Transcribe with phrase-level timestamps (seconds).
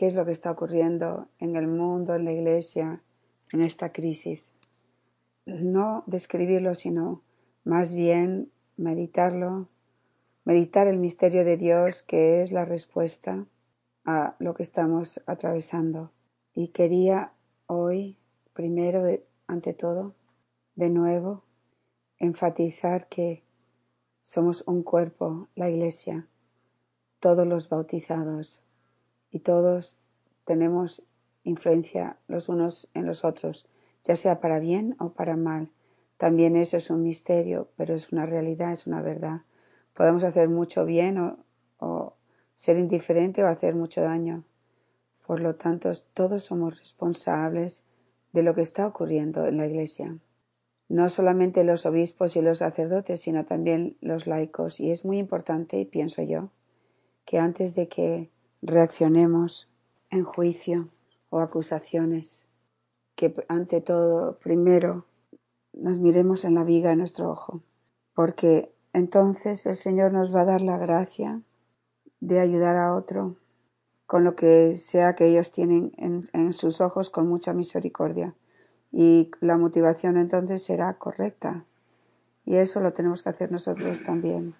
[0.00, 3.02] qué es lo que está ocurriendo en el mundo, en la iglesia,
[3.52, 4.50] en esta crisis.
[5.44, 7.22] No describirlo, sino
[7.64, 9.68] más bien meditarlo,
[10.46, 13.46] meditar el misterio de Dios que es la respuesta
[14.06, 16.12] a lo que estamos atravesando.
[16.54, 17.34] Y quería
[17.66, 18.16] hoy,
[18.54, 19.04] primero,
[19.48, 20.14] ante todo,
[20.76, 21.44] de nuevo,
[22.16, 23.44] enfatizar que
[24.22, 26.26] somos un cuerpo, la Iglesia,
[27.18, 28.62] todos los bautizados,
[29.30, 29.98] y todos
[30.44, 31.02] tenemos
[31.44, 33.68] influencia los unos en los otros,
[34.02, 35.70] ya sea para bien o para mal.
[36.16, 39.42] También eso es un misterio, pero es una realidad, es una verdad.
[39.94, 41.38] Podemos hacer mucho bien o,
[41.78, 42.14] o
[42.54, 44.44] ser indiferente o hacer mucho daño.
[45.26, 47.84] Por lo tanto, todos somos responsables
[48.32, 50.18] de lo que está ocurriendo en la Iglesia.
[50.88, 54.80] No solamente los obispos y los sacerdotes, sino también los laicos.
[54.80, 56.50] Y es muy importante, pienso yo,
[57.24, 58.30] que antes de que
[58.62, 59.68] reaccionemos
[60.10, 60.88] en juicio
[61.30, 62.46] o acusaciones,
[63.14, 65.06] que ante todo primero
[65.72, 67.62] nos miremos en la viga de nuestro ojo,
[68.14, 71.42] porque entonces el Señor nos va a dar la gracia
[72.20, 73.36] de ayudar a otro
[74.06, 78.34] con lo que sea que ellos tienen en, en sus ojos con mucha misericordia.
[78.90, 81.64] Y la motivación entonces será correcta.
[82.44, 84.56] Y eso lo tenemos que hacer nosotros también.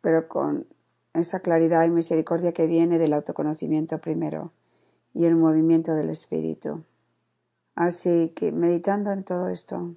[0.00, 0.68] Pero con
[1.14, 4.52] esa claridad y misericordia que viene del autoconocimiento primero
[5.14, 6.84] y el movimiento del espíritu.
[7.76, 9.94] Así que meditando en todo esto,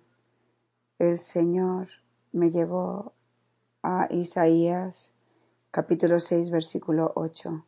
[1.00, 1.88] el Señor
[2.32, 3.14] me llevó
[3.82, 5.12] a Isaías
[5.72, 7.66] capítulo 6 versículo 8,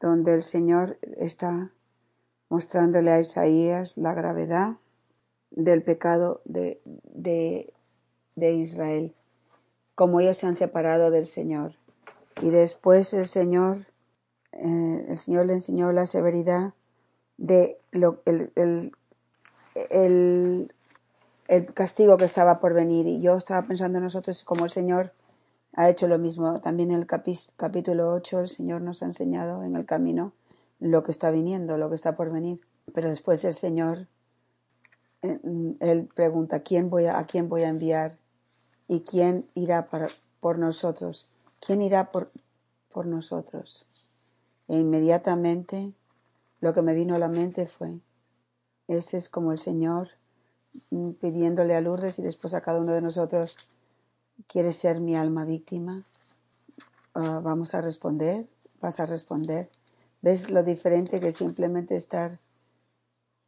[0.00, 1.72] donde el Señor está
[2.48, 4.76] mostrándole a Isaías la gravedad
[5.50, 7.72] del pecado de, de,
[8.34, 9.14] de Israel,
[9.94, 11.76] como ellos se han separado del Señor
[12.42, 13.86] y después el Señor,
[14.52, 16.74] eh, el Señor le enseñó la severidad
[17.36, 18.92] de lo, el, el,
[19.90, 20.72] el,
[21.48, 23.06] el, castigo que estaba por venir.
[23.06, 25.12] Y yo estaba pensando en nosotros como el Señor
[25.74, 26.60] ha hecho lo mismo.
[26.60, 30.32] También en el capítulo 8 el Señor nos ha enseñado en el camino
[30.80, 32.60] lo que está viniendo, lo que está por venir.
[32.92, 34.06] Pero después el Señor,
[35.22, 35.40] eh,
[35.80, 38.16] Él pregunta, ¿quién voy a, ¿a quién voy a enviar?
[38.86, 40.08] ¿Y quién irá para,
[40.40, 41.30] por nosotros?
[41.64, 42.30] ¿Quién irá por,
[42.92, 43.86] por nosotros?
[44.68, 45.92] E inmediatamente
[46.60, 48.00] lo que me vino a la mente fue,
[48.88, 50.08] ese es como el Señor
[50.90, 53.56] mm, pidiéndole a Lourdes y después a cada uno de nosotros,
[54.46, 56.02] ¿quieres ser mi alma víctima?
[57.14, 58.46] Uh, vamos a responder,
[58.80, 59.70] vas a responder.
[60.20, 62.40] ¿Ves lo diferente que simplemente estar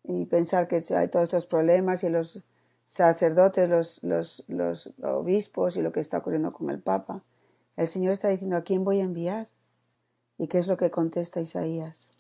[0.04, 2.44] y pensar que hay todos estos problemas y los
[2.84, 7.22] sacerdotes, los, los, los obispos y lo que está ocurriendo con el Papa?
[7.76, 9.50] El Señor está diciendo, ¿a quién voy a enviar?
[10.38, 12.10] ¿Y qué es lo que contesta Isaías?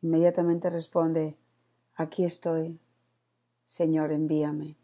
[0.00, 1.36] Inmediatamente responde,
[1.94, 2.80] aquí estoy,
[3.66, 4.78] Señor, envíame.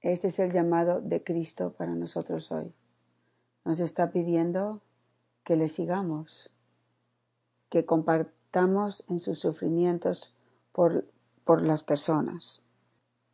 [0.00, 2.74] Este es el llamado de Cristo para nosotros hoy.
[3.66, 4.80] Nos está pidiendo
[5.42, 6.50] que le sigamos,
[7.68, 10.34] que compartamos en sus sufrimientos
[10.72, 11.06] por,
[11.44, 12.62] por las personas.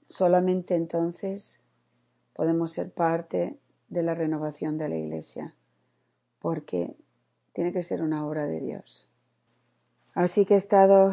[0.03, 1.60] Solamente entonces
[2.32, 5.54] podemos ser parte de la renovación de la Iglesia
[6.40, 6.96] porque
[7.52, 9.08] tiene que ser una obra de Dios.
[10.14, 11.12] Así que he estado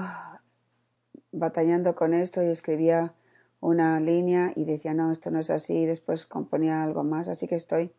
[1.31, 3.13] batallando con esto y escribía
[3.59, 7.27] una línea y decía, no, esto no es así, y después componía algo más.
[7.27, 7.91] Así que estoy,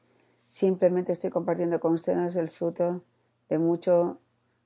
[0.47, 3.03] simplemente estoy compartiendo con ustedes el fruto
[3.49, 4.21] de mucho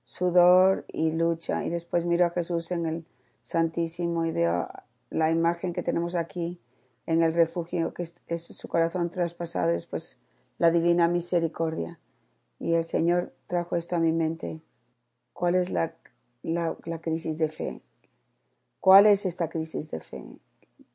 [0.04, 1.64] sudor y lucha.
[1.64, 3.06] Y después miro a Jesús en el
[3.42, 4.68] Santísimo y veo
[5.10, 6.60] la imagen que tenemos aquí
[7.06, 10.18] en el refugio, que es, su corazón traspasado, después
[10.58, 11.98] la divina misericordia.
[12.62, 14.62] Y el Señor trajo esto a mi mente.
[15.32, 15.96] ¿Cuál es la,
[16.44, 17.80] la, crisis de fe?
[18.78, 20.24] ¿Cuál es esta crisis de fe?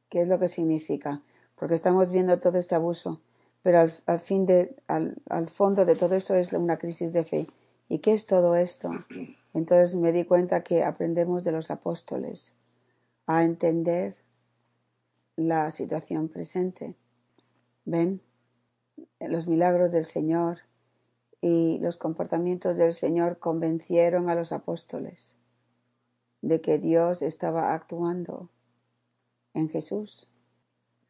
[0.07, 1.21] ¿Qué es lo que significa?
[1.57, 3.19] Porque estamos viendo todo este abuso,
[3.63, 7.25] pero al, al fin de, al, al, fondo de todo esto es una crisis de
[7.25, 7.47] fe.
[7.89, 8.91] ¿Y qué es todo esto?
[9.53, 12.53] Entonces me di cuenta que aprendemos de los apóstoles
[13.25, 14.15] a entender
[15.35, 16.95] la situación presente.
[17.83, 18.21] ¿Ven?
[19.19, 20.59] Los milagros del Señor,
[21.41, 25.35] y los comportamientos del Señor convencieron a los apóstoles
[26.41, 28.49] de que Dios estaba actuando
[29.53, 30.29] en Jesús.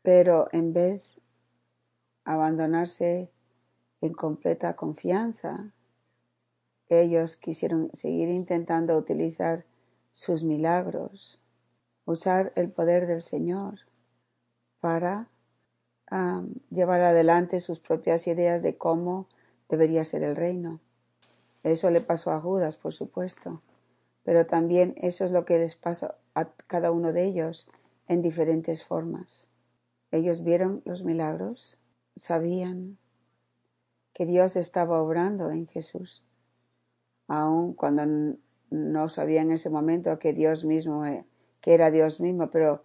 [0.01, 1.21] Pero en vez de
[2.25, 3.31] abandonarse
[4.01, 5.73] en completa confianza,
[6.89, 9.65] ellos quisieron seguir intentando utilizar
[10.11, 11.39] sus milagros,
[12.05, 13.79] usar el poder del Señor
[14.79, 15.29] para
[16.69, 19.27] llevar adelante sus propias ideas de cómo
[19.69, 20.79] debería ser el reino.
[21.63, 23.61] Eso le pasó a Judas, por supuesto,
[24.23, 27.67] pero también eso es lo que les pasó a cada uno de ellos
[28.07, 29.49] en diferentes formas.
[30.11, 31.77] Ellos vieron los milagros,
[32.15, 32.97] sabían
[34.13, 36.23] que Dios estaba obrando en Jesús,
[37.27, 38.37] aun cuando
[38.69, 41.25] no sabían en ese momento que Dios mismo, eh,
[41.61, 42.83] que era Dios mismo, pero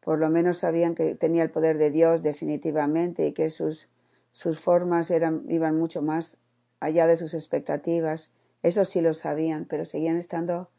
[0.00, 3.88] por lo menos sabían que tenía el poder de Dios definitivamente y que sus,
[4.34, 6.38] sus formas eran, iban mucho más
[6.80, 8.32] allá de sus expectativas.
[8.64, 10.70] Eso sí lo sabían, pero seguían estando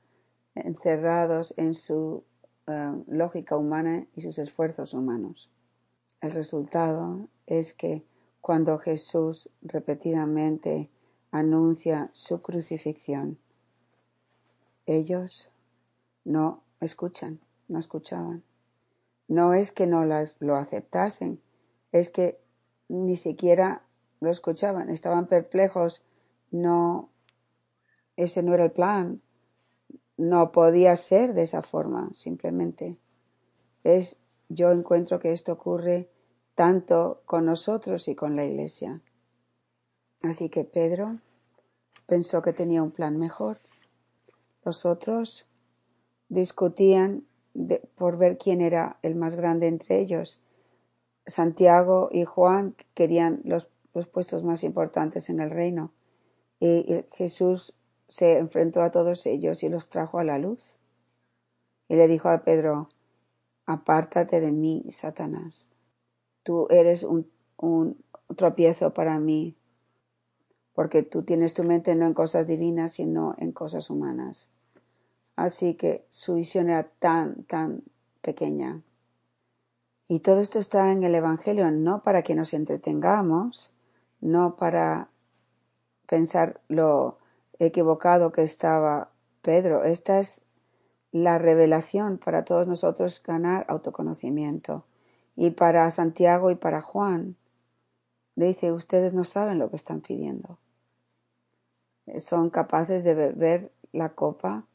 [0.56, 2.25] encerrados en su
[2.68, 5.50] eh, lógica humana y sus esfuerzos humanos.
[6.19, 8.06] El resultado es que
[8.42, 10.92] cuando Jesús repetidamente
[11.31, 13.40] anuncia su crucifixión,
[14.86, 15.50] ellos
[16.25, 18.44] no escuchan, no escuchaban.
[19.30, 21.40] No es que no las, lo aceptasen,
[21.94, 22.44] es que
[22.88, 23.84] ni siquiera
[24.20, 26.04] lo escuchaban, estaban perplejos,
[26.52, 27.10] no,
[28.16, 29.22] ese no era el plan,
[30.18, 32.98] no podía ser de esa forma, simplemente.
[33.84, 36.10] Es, yo encuentro que esto ocurre
[36.56, 39.02] tanto con nosotros y con la iglesia.
[40.24, 41.20] Así que Pedro
[42.08, 43.60] pensó que tenía un plan mejor.
[44.64, 45.46] Los otros
[46.30, 47.28] discutían
[47.96, 50.42] por ver quién era el más grande entre ellos.
[51.27, 55.92] Santiago y Juan querían los, los puestos más importantes en el reino.
[56.60, 57.74] Y Jesús
[58.07, 60.77] se enfrentó a todos ellos y los trajo a la luz.
[61.88, 62.89] Y le dijo a Pedro,
[63.66, 65.69] apártate de mí, Satanás.
[66.44, 67.98] Tú eres un, un
[68.36, 69.56] tropiezo para mí,
[70.74, 74.50] porque tú tienes tu mente no en cosas divinas, sino en cosas humanas.
[75.36, 77.83] Así que su visión era tan, tan
[78.22, 78.81] pequeña.
[80.07, 83.72] Y todo esto está en el Evangelio, no para que nos entretengamos,
[84.22, 85.10] no para
[86.06, 87.18] pensar lo
[87.57, 89.10] equivocado que estaba
[89.42, 89.84] Pedro.
[89.84, 90.44] Esta es
[91.12, 94.86] la revelación para todos nosotros ganar autoconocimiento.
[95.36, 97.36] Y para Santiago y para Juan,
[98.36, 100.60] le dice, ustedes no saben lo que están pidiendo.
[102.19, 104.68] Son capaces de beber la copa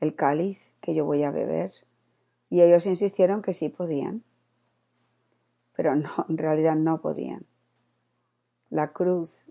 [0.00, 1.72] el cáliz que yo voy a beber.
[2.50, 4.24] Y ellos insistieron que sí podían,
[5.78, 7.46] pero no, en realidad no podían.
[8.68, 9.46] La cruz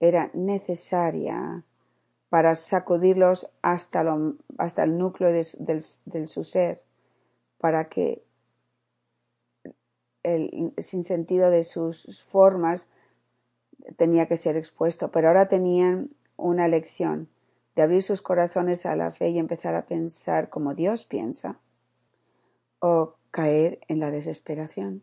[0.00, 1.64] era necesaria
[2.28, 4.04] para sacudirlos hasta,
[4.58, 6.84] hasta el núcleo de, su ser,
[7.56, 8.22] para que
[10.24, 12.86] el sinsentido de sus formas
[13.96, 17.30] tenía que ser expuesto, pero ahora tenían una lección
[17.76, 21.58] de abrir sus corazones a la fe y empezar a pensar como Dios piensa,
[22.80, 25.02] o caer en la desesperación.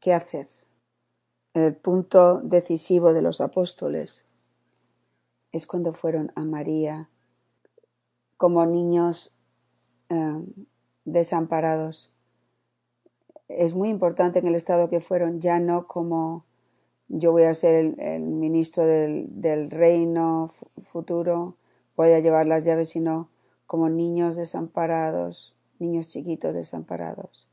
[0.00, 0.46] ¿Qué hacer?
[1.54, 4.24] El punto decisivo de los apóstoles
[5.52, 7.08] es cuando fueron a María
[8.36, 9.32] como niños
[10.08, 10.44] eh,
[11.04, 12.12] desamparados.
[13.48, 16.44] Es muy importante en el estado que fueron, ya no como
[17.08, 21.56] yo voy a ser el, ministro del, del reino futuro,
[21.96, 23.28] voy a llevar las llaves, sino
[23.66, 27.48] como niños desamparados, niños chiquitos desamparados.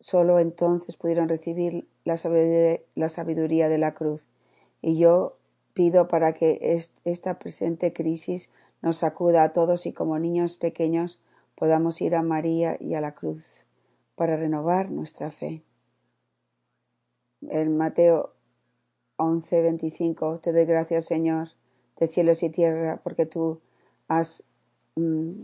[0.00, 4.28] Solo entonces pudieron recibir la sabiduría, de la cruz.
[4.80, 5.36] Y yo
[5.74, 8.50] pido para que esta presente crisis
[8.80, 11.20] nos sacuda a todos y como niños pequeños
[11.54, 13.66] podamos ir a María y a la cruz
[14.14, 15.64] para renovar nuestra fe.
[17.42, 18.32] En Mateo
[19.16, 21.50] 11, 25, te doy gracias, Señor,
[21.98, 23.60] de cielos y tierra, porque tú
[24.08, 24.44] has
[24.96, 25.42] mm,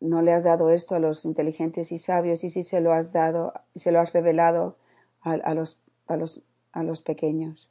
[0.00, 3.12] no le has dado esto a los inteligentes y sabios, y si se lo has
[3.12, 4.76] dado, se lo has revelado
[5.20, 6.42] a, los, a, los,
[6.72, 7.70] a los pequeños.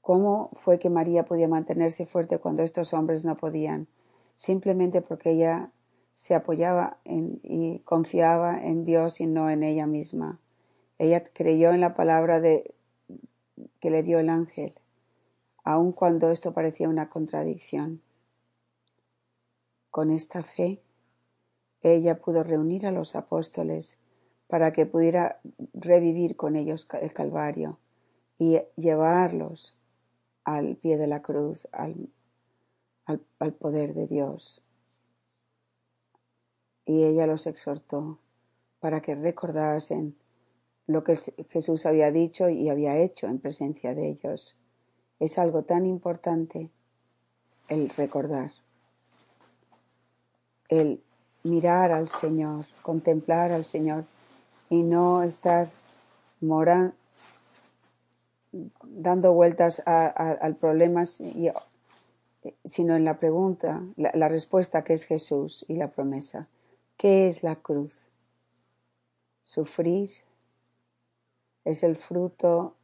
[0.00, 3.88] ¿Cómo fue que María podía mantenerse fuerte cuando estos hombres no podían?
[4.34, 5.70] Simplemente porque ella
[6.14, 10.40] se apoyaba en, y confiaba en Dios y no en ella misma.
[10.98, 12.74] Ella creyó en la palabra de,
[13.80, 14.74] que le dio el ángel
[15.64, 18.02] aun cuando esto parecía una contradicción.
[19.90, 20.82] Con esta fe,
[21.82, 23.98] ella pudo reunir a los apóstoles
[24.48, 25.40] para que pudiera
[25.72, 27.78] revivir con ellos el Calvario
[28.38, 29.74] y llevarlos
[30.44, 32.08] al pie de la cruz, al,
[33.06, 34.62] al, poder de Dios.
[36.84, 38.18] Y ella los exhortó
[38.80, 40.16] para que recordasen
[40.86, 41.16] lo que
[41.48, 44.56] Jesús había dicho y había hecho en presencia de ellos
[45.22, 46.72] es algo tan importante
[47.68, 48.50] el recordar,
[50.68, 51.00] el
[51.44, 54.04] mirar al Señor, contemplar al Señor
[54.70, 55.70] y no estar
[58.84, 65.74] dando vueltas a- al problema, sino en la pregunta, la, respuesta que es Jesús y
[65.74, 66.48] la promesa.
[66.96, 68.08] ¿Qué es la cruz?
[69.42, 70.10] Sufrir
[71.64, 72.74] es el fruto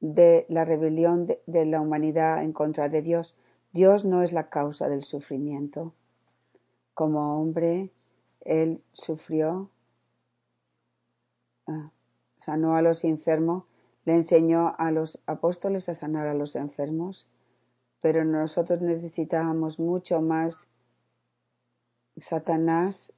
[0.00, 3.34] de la rebelión de la humanidad en contra de Dios.
[3.72, 5.92] Dios no es la causa del sufrimiento.
[6.94, 7.90] Como hombre,
[8.40, 9.70] Él sufrió,
[11.66, 11.90] ah,
[12.36, 13.66] sanó a los enfermos,
[14.04, 17.28] le enseñó a los apóstoles a sanar a los enfermos,
[18.00, 20.68] pero nosotros necesitábamos mucho más.
[22.16, 23.14] Satanás,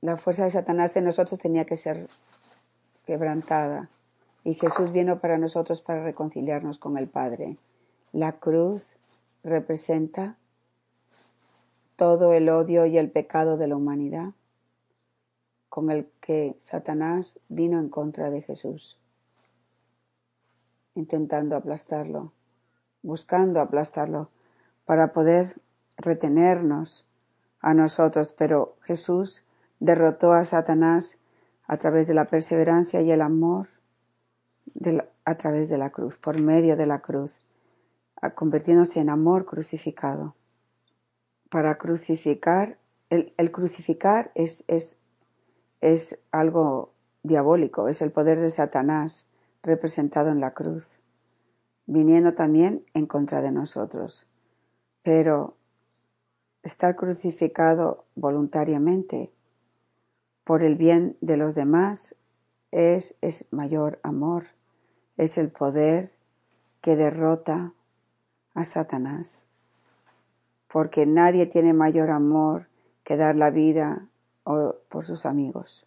[0.00, 2.08] la fuerza de Satanás en nosotros tenía que ser
[3.06, 3.90] quebrantada.
[4.44, 7.58] Y Jesús vino para nosotros para reconciliarnos con el Padre.
[8.12, 8.96] La cruz
[9.44, 10.38] representa
[11.96, 14.32] todo el odio y el pecado de la humanidad
[15.68, 18.98] con el que Satanás vino en contra de Jesús,
[20.94, 22.32] intentando aplastarlo,
[23.02, 24.28] buscando aplastarlo
[24.84, 25.60] para poder
[25.98, 27.06] retenernos
[27.60, 29.44] a nosotros, pero Jesús
[29.80, 31.18] derrotó a Satanás
[31.66, 33.68] a través de la perseverancia y el amor
[35.24, 37.40] a través de la cruz, por medio de la cruz,
[38.34, 40.34] convirtiéndose en amor crucificado.
[41.50, 42.78] Para crucificar,
[43.10, 44.98] el, crucificar es, es,
[45.80, 49.26] es algo diabólico, es el poder de Satanás
[49.62, 51.00] representado en la cruz,
[51.86, 54.26] viniendo también en contra de nosotros.
[55.02, 55.56] Pero
[56.62, 59.32] estar crucificado voluntariamente
[60.44, 62.14] por el bien de los demás
[62.70, 64.48] es, es mayor amor,
[65.16, 66.12] es el poder
[66.80, 67.74] que derrota
[68.58, 69.46] a Satanás,
[70.66, 72.68] porque nadie tiene mayor amor
[73.04, 74.08] que dar la vida
[74.42, 75.86] por sus amigos.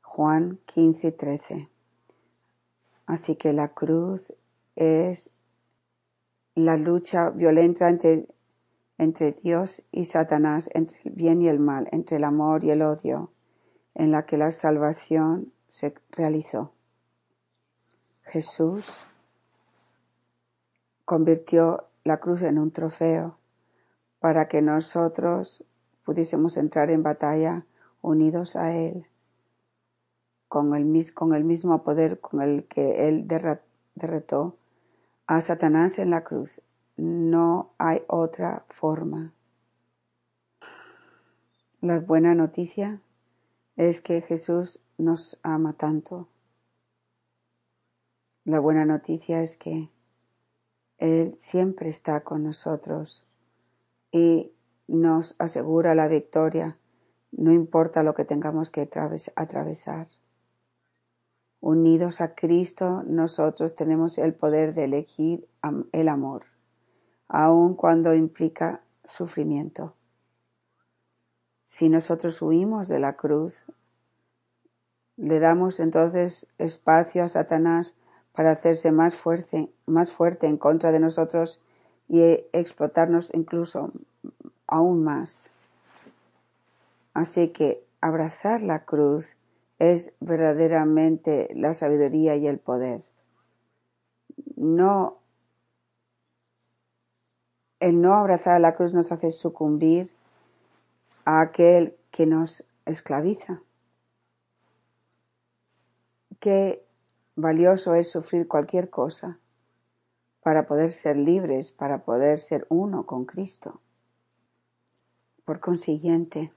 [0.00, 1.68] Juan 15, 13.
[3.04, 4.32] Así que la cruz
[4.74, 5.30] es
[6.54, 8.26] la lucha violenta entre,
[8.96, 12.80] entre Dios y Satanás, entre el bien y el mal, entre el amor y el
[12.80, 13.32] odio,
[13.94, 16.72] en la que la salvación se realizó.
[18.22, 19.02] Jesús
[21.04, 23.38] convirtió la cruz en un trofeo
[24.18, 25.64] para que nosotros
[26.04, 27.66] pudiésemos entrar en batalla
[28.00, 29.06] unidos a Él,
[30.48, 33.26] con el, con el mismo poder con el que Él
[33.94, 34.56] derrotó
[35.26, 36.60] a Satanás en la cruz.
[36.96, 39.32] No hay otra forma.
[41.80, 43.00] La buena noticia
[43.76, 46.28] es que Jesús nos ama tanto.
[48.44, 49.91] La buena noticia es que
[51.02, 53.26] Él siempre está con nosotros
[54.12, 54.52] y
[54.86, 56.78] nos asegura la victoria,
[57.32, 60.06] no importa lo que tengamos que atraves- atravesar.
[61.58, 65.48] Unidos a Cristo, nosotros tenemos el poder de elegir
[65.90, 66.44] el amor,
[67.26, 69.96] aun cuando implica sufrimiento.
[71.64, 73.64] Si nosotros huimos de la cruz,
[75.16, 77.96] le damos entonces espacio a Satanás
[78.32, 81.60] para hacerse más fuerte, más fuerte en contra de nosotros
[82.08, 83.90] y eh, explotarnos incluso
[84.66, 85.52] aún más.
[87.14, 89.36] Así que abrazar la cruz
[89.78, 93.04] es verdaderamente la sabiduría y el poder.
[94.56, 95.18] No,
[97.80, 100.10] el no abrazar la cruz nos hace sucumbir
[101.24, 103.60] a aquel que nos esclaviza.
[106.38, 106.84] Qué
[107.36, 109.38] valioso es sufrir cualquier cosa
[110.42, 113.80] para poder ser libres, para poder ser uno con Cristo.
[115.44, 116.50] Por consiguiente,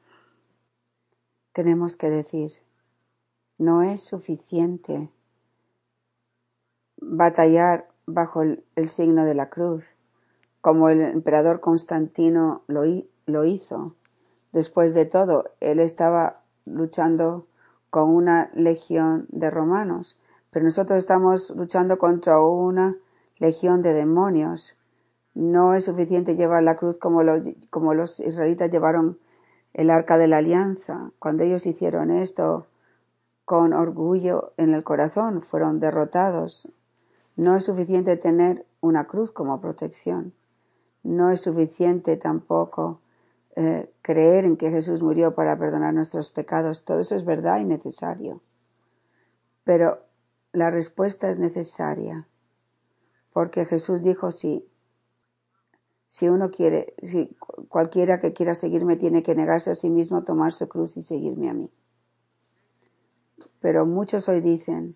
[1.53, 2.51] tenemos que decir,
[3.57, 5.11] no es suficiente
[6.97, 9.95] batallar bajo el, signo de la cruz,
[10.61, 13.95] como el emperador Constantino lo hizo.
[14.51, 17.47] Después de todo, él estaba luchando
[17.89, 20.19] con una legión de romanos,
[20.55, 22.95] pero nosotros estamos luchando contra una
[23.39, 24.79] legión de demonios.
[25.33, 27.23] No es suficiente llevar la cruz como,
[27.69, 29.19] como los israelitas llevaron
[29.73, 31.11] el arca de la alianza.
[31.19, 32.67] Cuando ellos hicieron esto
[33.43, 36.71] con orgullo en el corazón, fueron derrotados.
[37.35, 40.31] No es suficiente tener una cruz como protección.
[41.03, 43.01] No es suficiente tampoco
[43.57, 46.85] eh, creer en que Jesús murió para perdonar nuestros pecados.
[46.85, 48.39] Todo eso es verdad y necesario.
[49.65, 50.04] Pero
[50.55, 52.27] la respuesta es necesaria.
[53.33, 54.65] Porque Jesús dijo, sí,
[56.05, 57.35] si uno quiere, si
[57.67, 61.49] cualquiera que quiera seguirme tiene que negarse a sí mismo, tomar su cruz y seguirme
[61.49, 61.69] a mí.
[63.59, 64.95] Pero muchos hoy dicen,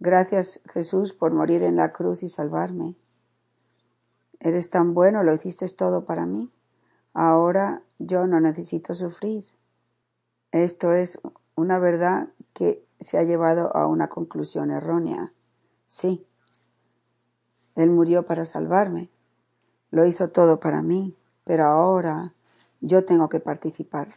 [0.00, 2.96] gracias Jesús por morir en la cruz y salvarme.
[4.40, 6.50] Eres tan bueno, lo hiciste todo para mí.
[7.12, 9.44] Ahora yo no necesito sufrir.
[10.50, 11.20] Esto es
[11.54, 15.32] una verdad que se ha llevado a una conclusión errónea.
[15.86, 16.26] Sí,
[17.74, 19.10] Él murió para salvarme.
[19.90, 22.32] Lo hizo todo para mí, pero ahora
[22.80, 24.08] yo tengo que participar.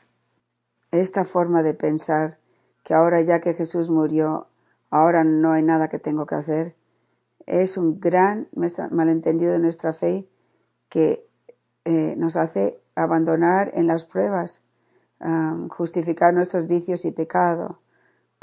[0.92, 2.40] Esta forma de pensar
[2.84, 4.48] que ahora ya que Jesús murió,
[4.90, 6.76] ahora no hay nada que tengo que hacer,
[7.46, 8.48] es un gran
[8.92, 10.30] malentendido de nuestra fe
[10.90, 11.28] que
[11.86, 14.62] eh, nos hace abandonar en las pruebas,
[15.70, 17.80] justificar nuestros vicios y pecado,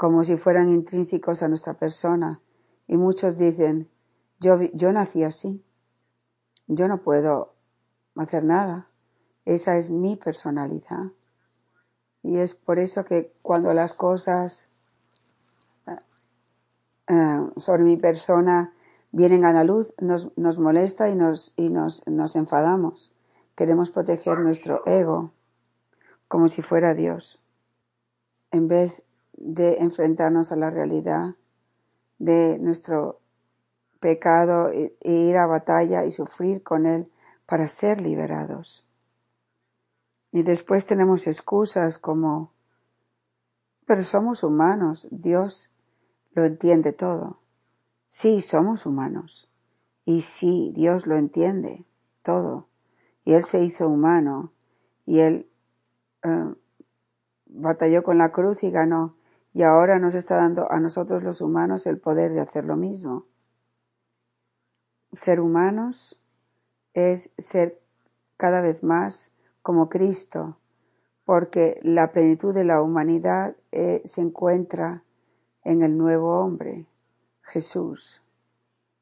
[0.01, 2.41] como si fueran intrínsecos a nuestra persona.
[2.87, 3.87] Y muchos dicen,
[4.39, 5.63] yo, yo nací así,
[6.65, 7.53] yo no puedo
[8.15, 8.89] hacer nada,
[9.45, 11.11] esa es mi personalidad.
[12.23, 14.69] Y es por eso que cuando las cosas
[15.85, 15.97] eh,
[17.07, 18.73] eh, sobre mi persona
[19.11, 23.13] vienen a la luz, nos, nos molesta y, nos, y nos, nos enfadamos.
[23.53, 25.31] Queremos proteger nuestro ego
[26.27, 27.39] como si fuera Dios,
[28.49, 29.03] en vez
[29.33, 31.35] de enfrentarnos a la realidad
[32.19, 33.19] de nuestro
[33.99, 37.11] pecado e, ir a batalla y sufrir con él
[37.45, 38.85] para ser liberados.
[40.31, 42.53] Y después tenemos excusas como,
[43.85, 45.71] pero somos humanos, Dios
[46.31, 47.37] lo entiende todo.
[48.05, 49.49] Sí, somos humanos.
[50.05, 51.85] Y sí, Dios lo entiende
[52.23, 52.67] todo.
[53.23, 54.53] Y Él se hizo humano.
[55.05, 55.49] Y Él
[56.23, 56.53] eh,
[57.45, 59.15] batalló con la cruz y ganó.
[59.53, 63.25] Y ahora nos está dando a nosotros los humanos el poder de hacer lo mismo.
[65.11, 66.19] Ser humanos
[66.93, 67.81] es ser
[68.37, 69.31] cada vez más
[69.61, 70.57] como Cristo,
[71.25, 75.03] porque la plenitud de la humanidad eh, se encuentra
[75.63, 76.87] en el nuevo hombre.
[77.41, 78.21] Jesús,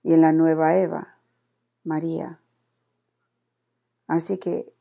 [0.01, 1.19] y en la nueva Eva,
[1.83, 2.39] María.
[4.07, 4.73] Así que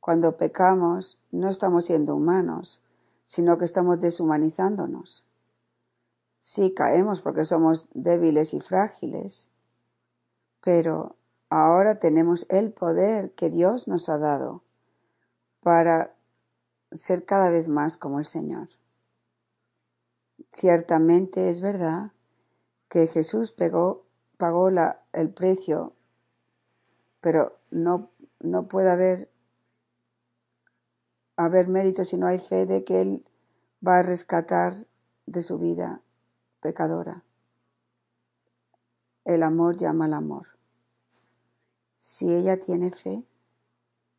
[0.00, 2.82] cuando pecamos no estamos siendo humanos,
[3.30, 5.24] sino que estamos deshumanizándonos.
[6.40, 9.48] Sí caemos porque somos débiles y frágiles,
[10.60, 11.14] pero
[11.48, 14.64] ahora tenemos el poder que Dios nos ha dado
[15.62, 16.16] para
[16.90, 18.68] ser cada vez más como el Señor.
[20.52, 22.10] Ciertamente es verdad
[22.88, 24.70] que Jesús pagó
[25.12, 25.92] el precio,
[27.20, 29.29] pero no, no puede haber,
[31.44, 33.24] haber mérito si no hay fe de que Él
[33.86, 34.86] va a rescatar
[35.26, 36.02] de su vida
[36.60, 37.24] pecadora.
[39.24, 40.46] El amor llama al amor.
[41.96, 43.24] Si ella tiene fe,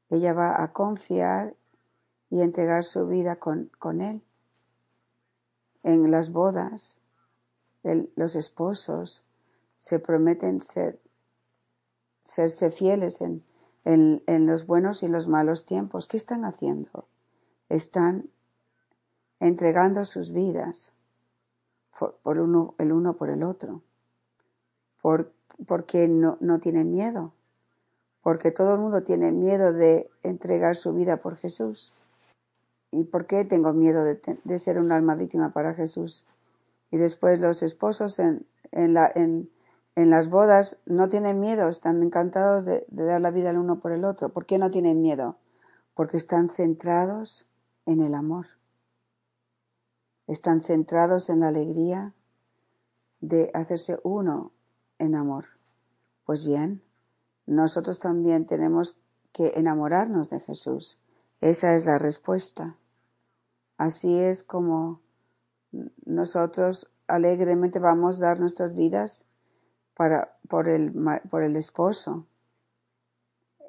[0.10, 1.56] ella va a confiar
[2.30, 4.24] y entregar su vida con, con Él.
[5.84, 7.02] En las bodas,
[8.16, 9.24] los esposos
[9.76, 11.02] se prometen ser,
[12.22, 13.44] serse fieles en,
[13.86, 16.08] en, los buenos y los malos tiempos.
[16.08, 17.08] ¿Qué están haciendo?
[17.72, 18.30] Están
[19.40, 20.92] entregando sus vidas
[22.24, 23.82] por, el uno por el otro.
[25.02, 25.32] Por,
[25.66, 27.34] porque no, no tienen miedo.
[28.22, 31.94] Porque todo el mundo tiene miedo de entregar su vida por Jesús.
[32.92, 36.26] ¿Y por qué tengo miedo de, de ser un alma víctima para Jesús?
[36.92, 39.50] Y después los esposos en, en, la, en,
[39.96, 43.80] en las bodas no tienen miedo, están encantados de, de, dar la vida el uno
[43.80, 44.30] por el otro.
[44.30, 45.38] ¿Por qué no tienen miedo?
[45.96, 47.48] Porque están centrados
[47.86, 48.48] en el amor.
[50.28, 52.14] Están centrados en la alegría
[53.20, 54.52] de hacerse uno
[54.98, 55.46] en amor.
[56.26, 56.82] Pues bien,
[57.46, 59.02] nosotros también tenemos
[59.34, 61.04] que enamorarnos de Jesús.
[61.40, 62.78] Esa es la respuesta.
[63.78, 65.02] Así es como
[66.06, 69.26] nosotros alegremente vamos a dar nuestras vidas
[69.96, 70.94] para, por, el,
[71.30, 72.26] por el esposo.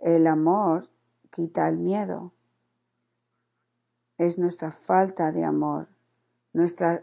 [0.03, 0.88] El amor
[1.31, 2.33] quita el miedo.
[4.22, 5.88] Es nuestra falta de amor,
[6.52, 7.00] nuestro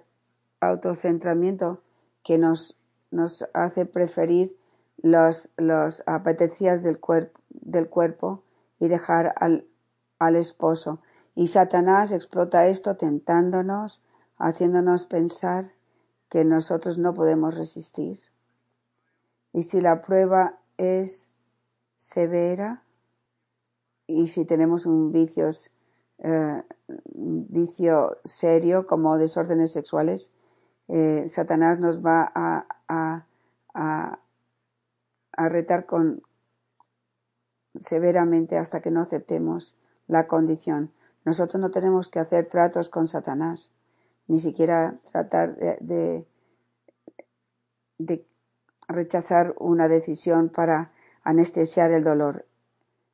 [0.61, 1.81] autocentramiento
[2.23, 2.79] que nos,
[3.11, 4.57] nos hace preferir
[4.95, 7.01] los, los apetecías del,
[7.49, 8.45] del cuerpo
[8.79, 9.67] y dejar al,
[10.17, 11.01] al esposo.
[11.35, 14.01] Y Satanás explota esto tentándonos
[14.37, 15.73] haciéndonos pensar
[16.29, 18.17] que nosotros no podemos resistir.
[19.51, 21.27] Y si la prueba es
[21.97, 22.85] severa
[24.07, 25.49] y si tenemos un vicio,
[26.21, 26.63] eh,
[27.13, 30.31] vicio serio como desórdenes sexuales,
[30.89, 33.25] eh, Satanás nos va a, a,
[33.73, 36.23] a, retar con,
[37.79, 39.77] severamente hasta que no aceptemos
[40.07, 40.91] la condición.
[41.25, 43.71] Nosotros no tenemos que hacer tratos con Satanás.
[44.27, 46.25] ni siquiera tratar de,
[47.97, 48.25] de,
[48.87, 50.91] rechazar una decisión para
[51.23, 52.45] anestesiar el dolor.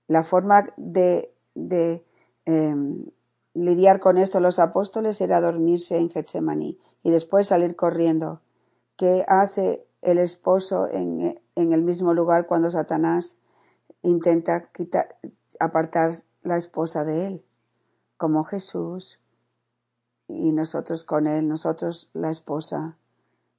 [0.07, 2.05] La forma de, de
[2.45, 3.05] em,
[3.53, 8.41] lidiar con esto los apóstoles era dormirse en Getsemaní y después salir corriendo.
[8.97, 13.37] ¿Qué hace el esposo en, en el mismo lugar cuando Satanás
[14.01, 15.17] intenta quitar,
[15.59, 16.11] apartar
[16.43, 17.45] la esposa de él?
[18.17, 19.19] Como Jesús
[20.27, 22.97] y nosotros con él, nosotros la esposa,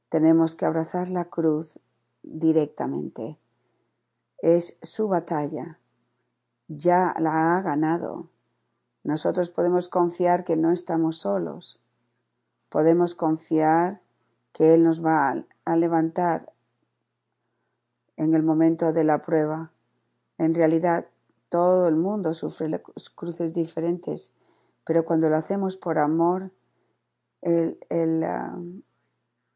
[0.09, 1.81] tenemos que abrazar la cruz
[2.23, 3.39] directamente.
[4.39, 5.79] Es su batalla.
[6.69, 8.29] Ya la ha ganado.
[9.07, 11.79] Nosotros podemos confiar que no estamos solos.
[12.69, 14.01] Podemos confiar
[14.53, 16.53] que Él nos va a levantar
[18.17, 19.71] en el momento de la prueba.
[20.39, 21.07] En realidad,
[21.49, 22.83] todo el mundo sufre
[23.15, 24.33] cruces diferentes,
[24.85, 26.51] pero cuando lo hacemos por amor,
[27.45, 28.59] ah,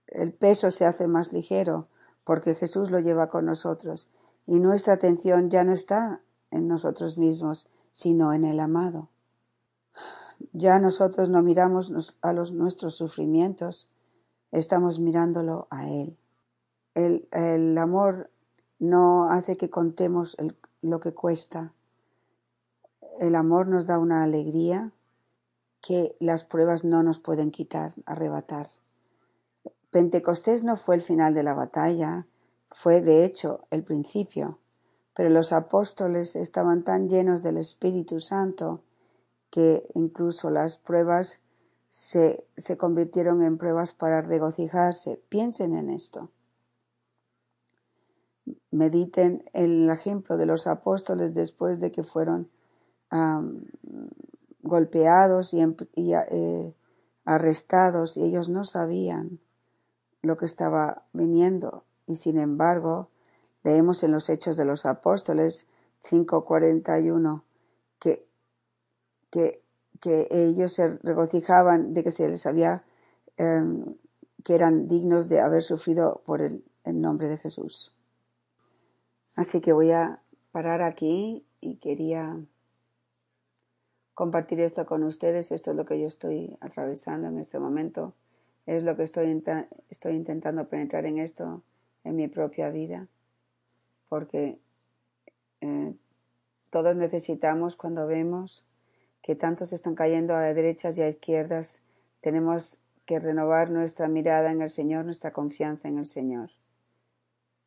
[0.06, 1.88] el peso se hace más ligero
[2.22, 4.08] porque Jesús lo lleva con nosotros
[4.46, 6.20] y nuestra atención ya no está
[6.52, 9.08] en nosotros mismos, sino en el amado.
[10.52, 13.90] Ya nosotros no miramos a los nuestros sufrimientos,
[14.52, 16.16] estamos mirándolo a Él.
[16.94, 18.30] El, el amor
[18.78, 20.36] no hace que contemos
[20.82, 21.72] lo que cuesta.
[23.20, 24.92] El amor nos da una alegría
[25.80, 28.68] que las pruebas no nos pueden quitar, arrebatar.
[29.90, 32.26] Pentecostés no fue el final de la batalla,
[32.70, 34.58] fue de hecho el principio,
[35.14, 38.82] pero los apóstoles estaban tan llenos del Espíritu Santo
[39.50, 41.40] que incluso las pruebas
[41.88, 45.20] se, se convirtieron en pruebas para regocijarse.
[45.28, 46.30] Piensen en esto.
[48.70, 52.48] Mediten el ejemplo de los apóstoles después de que fueron
[54.62, 55.60] golpeados y,
[56.14, 56.74] eh,
[57.24, 59.40] arrestados y ellos no sabían
[60.22, 61.84] lo que estaba viniendo.
[62.06, 63.08] Y sin embargo,
[63.64, 65.66] leemos en los Hechos de los Apóstoles
[66.04, 67.49] 5.41 que,
[69.30, 69.62] que,
[70.00, 72.84] que ellos se regocijaban de que se les había,
[73.36, 73.96] em,
[74.44, 77.94] que eran dignos de haber sufrido por el, el nombre de Jesús.
[79.36, 82.38] Así que voy a parar aquí y quería
[84.14, 85.52] compartir esto con ustedes.
[85.52, 88.14] Esto es lo que yo estoy atravesando en este momento
[88.66, 89.42] es lo que estoy,
[89.88, 91.62] estoy intentando penetrar en esto
[92.04, 93.08] en mi propia vida,
[94.08, 94.58] porque
[95.60, 95.94] eh,
[96.70, 98.64] todos necesitamos cuando vemos
[99.22, 101.82] que tantos están cayendo a derechas y a izquierdas,
[102.20, 106.50] tenemos que renovar nuestra mirada en el Señor, nuestra confianza en el Señor.